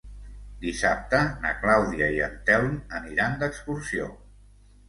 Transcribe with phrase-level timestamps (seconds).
[0.61, 4.13] Dissabte na Clàudia i en Telm aniran d'excursió.